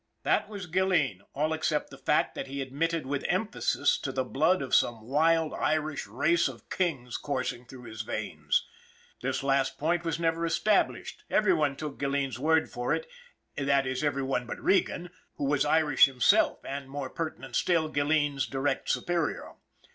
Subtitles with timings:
[0.23, 4.63] That was Gilleen, all except the fact that he admitted with emphasis to the blood
[4.63, 8.65] of some wild Irish race of kings coursing through his veins.
[9.21, 13.07] This last point was never established every one took Gilleen's word for it,
[13.55, 18.47] that is every one but Regan, who was Irish himself and, more pertinent still, Gilleen's
[18.47, 19.53] direct superior.